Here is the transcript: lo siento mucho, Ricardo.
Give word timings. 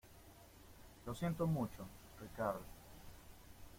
lo 1.05 1.13
siento 1.13 1.45
mucho, 1.45 1.85
Ricardo. 2.19 2.63